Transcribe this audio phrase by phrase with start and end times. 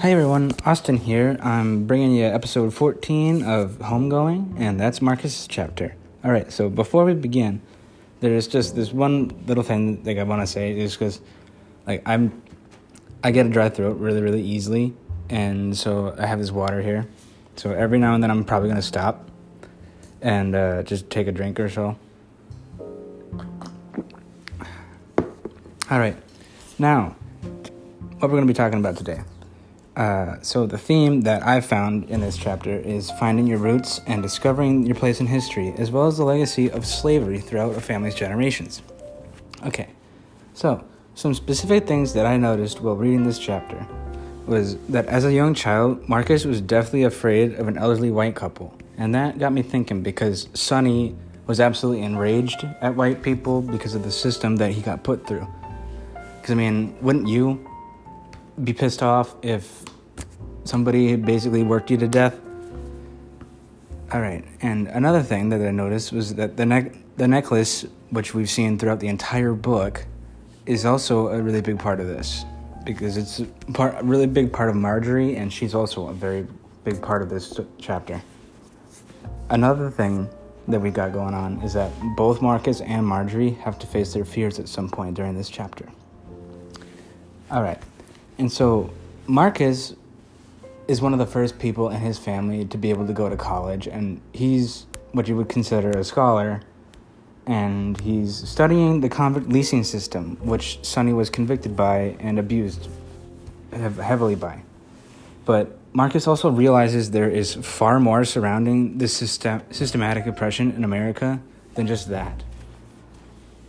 [0.00, 1.36] Hi everyone, Austin here.
[1.42, 5.94] I'm bringing you episode 14 of Homegoing, and that's Marcus' chapter.
[6.24, 7.60] All right, so before we begin,
[8.20, 11.20] there's just this one little thing like I want to say is because
[11.86, 12.40] like I'm
[13.22, 14.94] I get a dry throat really really easily,
[15.28, 17.06] and so I have this water here.
[17.56, 19.28] So every now and then I'm probably gonna stop
[20.22, 21.98] and uh, just take a drink or so.
[25.90, 26.16] All right,
[26.78, 27.16] now
[28.18, 29.20] what we're gonna be talking about today.
[30.00, 34.22] Uh, so, the theme that I've found in this chapter is finding your roots and
[34.22, 38.14] discovering your place in history, as well as the legacy of slavery throughout a family's
[38.14, 38.80] generations.
[39.66, 39.88] Okay,
[40.54, 40.82] so
[41.14, 43.86] some specific things that I noticed while reading this chapter
[44.46, 48.74] was that as a young child, Marcus was deathly afraid of an elderly white couple.
[48.96, 51.14] And that got me thinking because Sonny
[51.46, 55.46] was absolutely enraged at white people because of the system that he got put through.
[56.40, 57.68] Because, I mean, wouldn't you
[58.64, 59.84] be pissed off if
[60.64, 62.38] somebody basically worked you to death.
[64.12, 68.34] All right, and another thing that I noticed was that the neck the necklace, which
[68.34, 70.06] we've seen throughout the entire book,
[70.64, 72.44] is also a really big part of this
[72.84, 73.42] because it's
[73.74, 76.46] part, a really big part of Marjorie, and she's also a very
[76.82, 78.22] big part of this chapter.
[79.50, 80.28] Another thing
[80.68, 84.24] that we got going on is that both Marcus and Marjorie have to face their
[84.24, 85.86] fears at some point during this chapter.
[87.50, 87.78] All right,
[88.38, 88.90] and so
[89.26, 89.94] Marcus
[90.90, 93.36] is one of the first people in his family to be able to go to
[93.36, 96.60] college, and he's what you would consider a scholar.
[97.46, 102.88] And he's studying the convict leasing system, which Sonny was convicted by and abused
[103.72, 104.62] heavily by.
[105.44, 111.40] But Marcus also realizes there is far more surrounding this system, systematic oppression in America
[111.74, 112.42] than just that.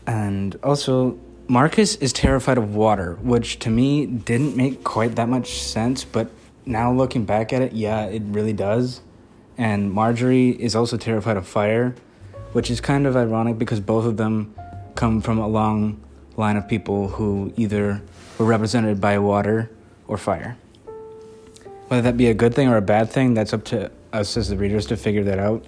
[0.07, 5.61] And also, Marcus is terrified of water, which to me didn't make quite that much
[5.61, 6.29] sense, but
[6.65, 9.01] now looking back at it, yeah, it really does.
[9.57, 11.95] And Marjorie is also terrified of fire,
[12.53, 14.55] which is kind of ironic because both of them
[14.95, 16.01] come from a long
[16.37, 18.01] line of people who either
[18.37, 19.69] were represented by water
[20.07, 20.57] or fire.
[21.87, 24.49] Whether that be a good thing or a bad thing, that's up to us as
[24.49, 25.65] the readers to figure that out.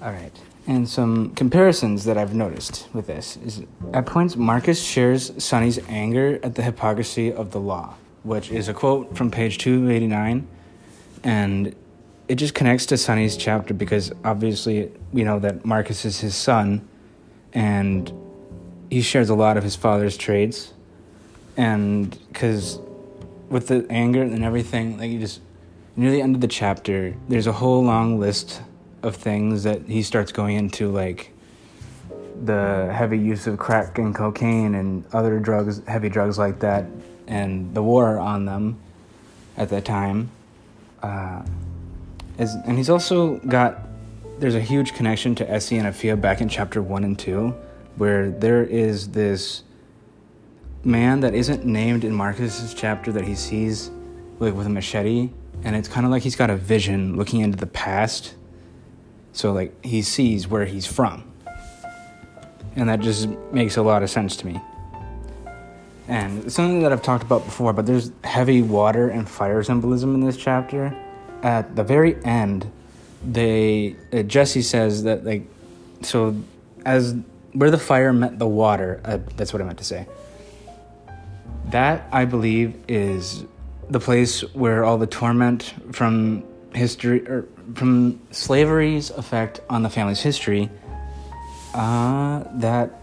[0.00, 0.32] All right
[0.66, 3.62] and some comparisons that I've noticed with this is
[3.92, 8.74] at points Marcus shares Sonny's anger at the hypocrisy of the law, which is a
[8.74, 10.46] quote from page 289
[11.24, 11.74] and
[12.28, 16.88] it just connects to Sonny's chapter because obviously we know that Marcus is his son
[17.52, 18.12] and
[18.90, 20.72] he shares a lot of his father's traits.
[21.56, 22.78] And cuz
[23.50, 25.40] with the anger and everything like you just
[25.94, 28.62] near the end of the chapter there's a whole long list
[29.02, 31.32] of things that he starts going into, like
[32.44, 36.86] the heavy use of crack and cocaine and other drugs, heavy drugs like that,
[37.26, 38.78] and the war on them
[39.56, 40.30] at that time.
[41.02, 41.42] Uh,
[42.38, 43.86] is, and he's also got
[44.38, 47.54] there's a huge connection to Esi and Effia back in chapter one and two,
[47.96, 49.62] where there is this
[50.84, 53.90] man that isn't named in Marcus's chapter that he sees
[54.38, 55.30] like with a machete,
[55.62, 58.34] and it's kind of like he's got a vision looking into the past
[59.32, 61.24] so, like, he sees where he's from.
[62.76, 64.60] And that just makes a lot of sense to me.
[66.08, 70.20] And something that I've talked about before, but there's heavy water and fire symbolism in
[70.20, 70.96] this chapter.
[71.42, 72.70] At the very end,
[73.24, 75.46] they uh, Gyasi says that like
[76.02, 76.36] so
[76.84, 77.14] as
[77.52, 79.00] where the fire met the water.
[79.04, 80.06] Uh, that's what I meant to say.
[81.66, 83.44] That I believe is
[83.88, 90.20] the place where all the torment from history or from slavery's effect on the family's
[90.20, 90.70] history,
[91.74, 93.01] uh, that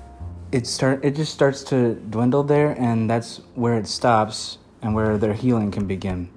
[0.52, 5.18] it start it just starts to dwindle there, and that's where it stops and where
[5.18, 6.30] their healing can begin.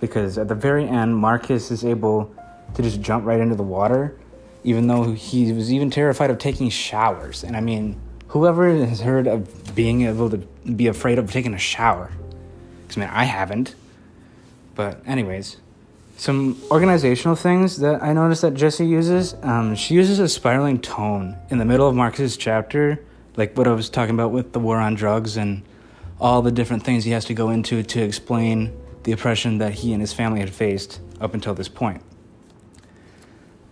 [0.00, 2.34] Because at the very end, Marcus is able
[2.74, 4.16] to just jump right into the water,
[4.64, 7.44] even though he was even terrified of taking showers.
[7.44, 11.58] And I mean, whoever has heard of being able to be afraid of taking a
[11.58, 12.10] shower?
[12.82, 13.74] Because I mean, I haven't.
[14.74, 15.58] But anyways,
[16.16, 19.34] some organizational things that I noticed that Gyasi uses.
[19.42, 23.02] Um, she uses a spiraling tone in the middle of Marcus's chapter,
[23.40, 25.62] like what I was talking about with the war on drugs and
[26.20, 28.70] all the different things he has to go into to explain
[29.04, 32.02] the oppression that he and his family had faced up until this point.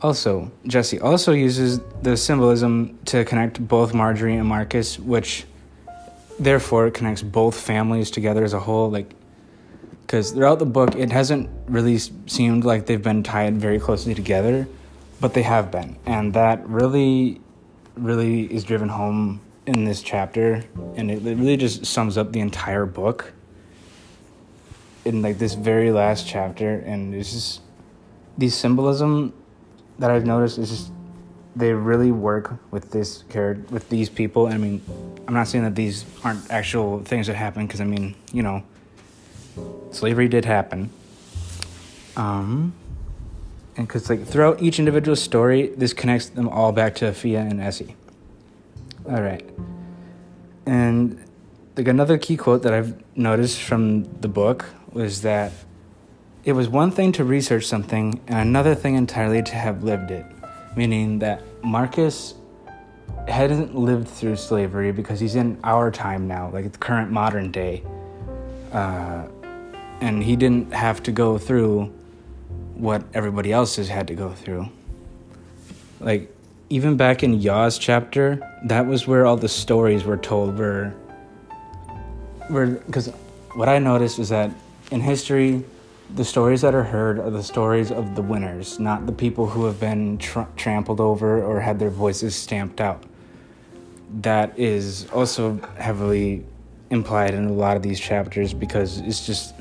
[0.00, 5.44] Also, Gyasi also uses the symbolism to connect both Marjorie and Marcus, which
[6.38, 8.90] therefore connects both families together as a whole.
[8.90, 9.12] Like
[10.06, 14.66] because throughout the book it hasn't really seemed like they've been tied very closely together
[15.20, 17.38] but they have been and that really
[17.96, 19.38] really is driven home
[19.68, 20.64] in this chapter
[20.96, 23.32] and it really just sums up the entire book
[25.04, 27.60] in like this very last chapter, and it's just
[28.36, 29.32] these symbolism
[29.98, 30.92] that I've noticed is just
[31.56, 34.46] they really work with this character with these people.
[34.46, 34.82] I mean,
[35.26, 38.62] I'm not saying that these aren't actual things that happen because I mean, you know,
[39.90, 40.90] slavery did happen.
[42.16, 42.74] Um,
[43.76, 47.60] and because like throughout each individual story, this connects them all back to Fia and
[47.60, 47.94] Esi.
[49.08, 49.48] All right,
[50.66, 51.18] and
[51.76, 55.52] like another key quote that I've noticed from the book was that
[56.44, 60.26] it was one thing to research something and another thing entirely to have lived it,
[60.76, 62.34] meaning that Marcus
[63.28, 67.82] hadn't lived through slavery because he's in our time now, like the current modern day.
[68.72, 69.26] Uh,
[70.00, 71.92] and he didn't have to go through
[72.74, 74.68] what everybody else has had to go through.
[76.00, 76.32] Like,
[76.70, 80.58] even back in Yaw's chapter, that was where all the stories were told.
[80.58, 80.92] Were,
[82.50, 83.08] were because
[83.54, 84.50] what I noticed is that
[84.90, 85.64] in history,
[86.14, 89.64] the stories that are heard are the stories of the winners, not the people who
[89.64, 93.02] have been tr- trampled over or had their voices stamped out.
[94.20, 96.44] That is also heavily
[96.90, 99.54] implied in a lot of these chapters because it's just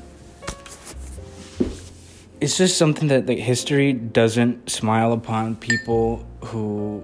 [2.40, 7.02] it's just something that like history doesn't smile upon people who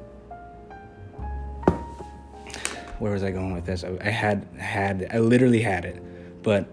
[2.99, 3.85] where was I going with this?
[3.85, 6.03] I, I had had I literally had it,
[6.43, 6.73] but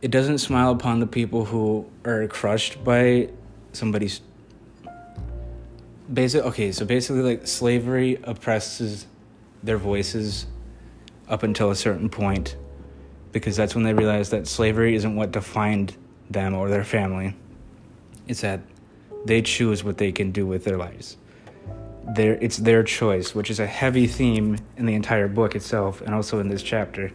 [0.00, 3.28] it doesn't smile upon the people who are crushed by
[3.72, 4.22] somebody's
[6.12, 9.06] basic okay so basically like slavery oppresses
[9.62, 10.46] their voices
[11.28, 12.56] up until a certain point
[13.30, 15.96] because that's when they realize that slavery isn't what defined
[16.28, 17.36] them or their family
[18.30, 18.60] it's that
[19.24, 21.16] they choose what they can do with their lives
[22.16, 26.40] it's their choice which is a heavy theme in the entire book itself and also
[26.40, 27.12] in this chapter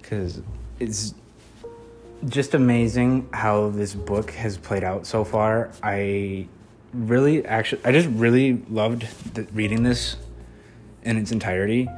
[0.00, 0.42] because
[0.78, 1.14] it's
[2.28, 5.70] just amazing how this book has played out so far.
[5.82, 6.46] I
[6.92, 10.16] really actually I just really loved the, reading this
[11.02, 11.88] in its entirety.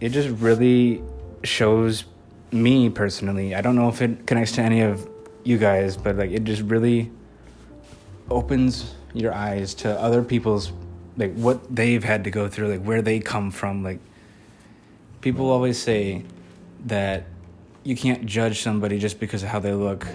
[0.00, 1.02] It just really
[1.42, 2.04] shows
[2.52, 3.54] me personally.
[3.54, 5.08] I don't know if it connects to any of
[5.46, 7.10] you guys, but like it just really
[8.30, 10.72] opens your eyes to other people's
[11.16, 13.82] like what they've had to go through, like where they come from.
[13.82, 14.00] Like
[15.20, 16.24] people always say
[16.86, 17.24] that
[17.82, 20.06] you can't judge somebody just because of how they look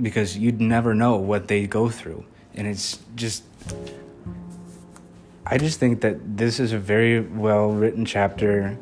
[0.00, 2.24] because you'd never know what they go through
[2.54, 3.42] and it's just
[5.44, 8.78] i just think that this is a very well written chapter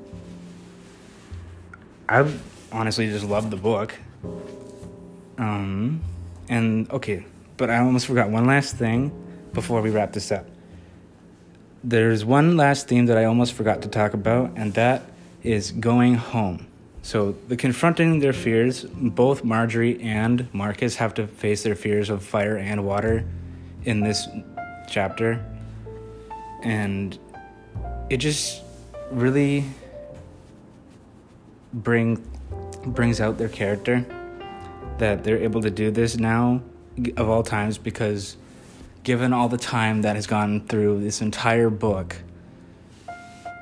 [2.08, 3.94] I've honestly just love the book
[5.38, 6.00] um
[6.48, 7.24] and okay
[7.56, 9.10] but i almost forgot one last thing
[9.56, 10.46] before we wrap this up.
[11.82, 15.02] There's one last theme that i almost forgot to talk about and that
[15.42, 16.66] is going home.
[17.02, 22.22] So, the confronting their fears, both Marjorie and Marcus have to face their fears of
[22.22, 23.24] fire and water
[23.84, 24.28] in this
[24.90, 25.42] chapter.
[26.62, 27.16] And
[28.10, 28.62] it just
[29.10, 29.64] really
[31.72, 32.16] bring
[32.84, 34.04] brings out their character
[34.98, 36.62] that they're able to do this now
[37.16, 38.36] of all times because
[39.02, 42.16] given all the time that has gone through this entire book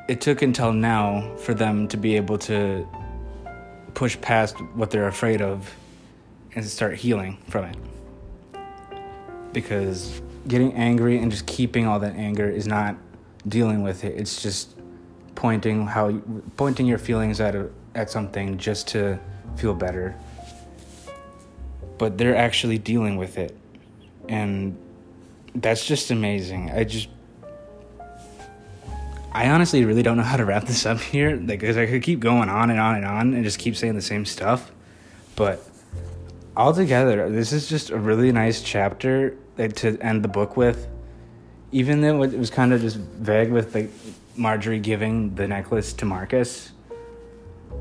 [0.09, 2.87] it took until now for them to be able to
[3.94, 5.75] push past what they're afraid of
[6.55, 7.77] and start healing from it.
[9.53, 12.97] Because getting angry and just keeping all that anger is not
[13.49, 14.19] dealing with it.
[14.19, 14.77] It's just
[15.35, 16.20] pointing how
[16.56, 19.19] pointing your feelings at a, at something just to
[19.56, 20.15] feel better.
[21.98, 23.56] But they're actually dealing with it.
[24.29, 24.77] And
[25.55, 26.70] that's just amazing.
[26.70, 27.08] I just
[29.34, 31.36] I honestly really don't know how to wrap this up here.
[31.36, 33.96] Like, cause I could keep going on and on and on and just keep saying
[33.96, 34.70] the same stuff.
[35.34, 35.60] But
[36.56, 40.86] altogether, this is just a really nice chapter to end the book with.
[41.72, 43.91] Even though it was kind of just vague with like
[44.36, 46.70] Marjorie giving the necklace to Marcus,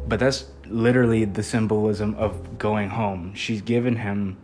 [0.07, 3.33] but that's literally the symbolism of going home.
[3.35, 4.37] She's given him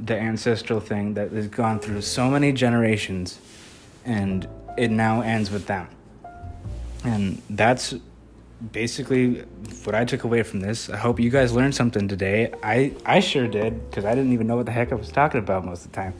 [0.00, 3.38] the ancestral thing that has gone through so many generations,
[4.04, 5.88] and it now ends with them.
[7.04, 7.94] And that's
[8.72, 9.44] basically
[9.84, 10.88] what I took away from this.
[10.88, 12.52] I hope you guys learned something today.
[12.62, 15.40] I, I sure did, because I didn't even know what the heck I was talking
[15.40, 16.14] about most of the time.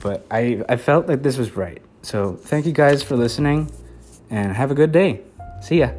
[0.00, 1.82] But I, I felt like this was right.
[2.02, 3.70] So thank you guys for listening,
[4.30, 5.22] and have a good day.
[5.62, 5.90] See ya.